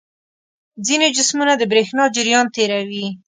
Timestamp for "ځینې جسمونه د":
0.85-1.63